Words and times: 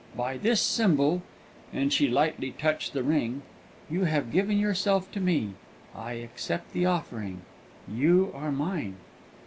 By 0.17 0.37
this 0.39 0.59
symbol," 0.59 1.21
and 1.71 1.93
she 1.93 2.07
lightly 2.07 2.53
touched 2.53 2.93
the 2.93 3.03
ring, 3.03 3.43
"you 3.87 4.05
have 4.05 4.31
given 4.31 4.57
yourself 4.57 5.11
to 5.11 5.19
me. 5.19 5.53
I 5.93 6.13
accept 6.13 6.73
the 6.73 6.87
offering 6.87 7.41
you 7.87 8.31
are 8.33 8.51
mine!" 8.51 8.95